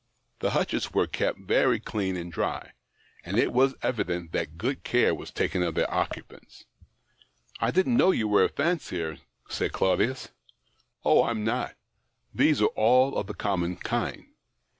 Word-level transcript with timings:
The 0.39 0.49
hutches 0.57 0.91
were 0.95 1.05
kept 1.05 1.37
very 1.45 1.79
clean 1.79 2.17
and 2.17 2.31
dry, 2.31 2.71
and 3.23 3.37
it 3.37 3.53
was 3.53 3.75
evident 3.83 4.31
that 4.31 4.57
good 4.57 4.83
care 4.83 5.13
was 5.13 5.29
taken 5.29 5.61
of 5.61 5.75
their 5.75 5.93
occupants." 5.93 6.65
I 7.61 7.69
didn't 7.69 7.97
know 7.97 8.09
you 8.09 8.27
were 8.27 8.43
a 8.43 8.49
fancier," 8.49 9.19
said 9.47 9.73
Claudius." 9.73 10.29
Oh, 11.05 11.25
I'm 11.25 11.43
not; 11.43 11.75
these 12.33 12.63
are 12.63 12.73
all 12.75 13.15
of 13.15 13.27
the 13.27 13.35
common 13.35 13.75
kind. 13.75 14.25